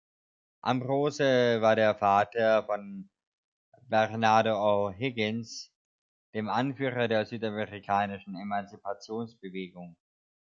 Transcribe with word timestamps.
Ambrose 0.63 1.19
war 1.61 1.75
der 1.75 1.93
Vater 1.93 2.63
von 2.63 3.07
Bernardo 3.87 4.49
O'Higgins, 4.87 5.69
dem 6.33 6.49
Anführer 6.49 7.07
der 7.07 7.27
südamerikanischen 7.27 8.35
Emanzipationsbewegung. 8.35 9.95